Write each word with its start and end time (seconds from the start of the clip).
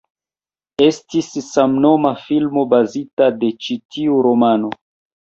Estis 0.85 1.29
samnoma 1.51 2.15
filmo 2.23 2.67
bazita 2.75 3.31
de 3.45 3.55
ĉi 3.63 3.81
tiu 3.95 4.21
romano. 4.31 4.79